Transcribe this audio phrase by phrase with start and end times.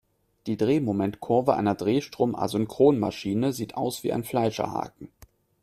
[0.47, 5.09] Die Drehmomentkurve einer Drehstrom-Asynchronmaschine sieht aus wie ein Fleischerhaken.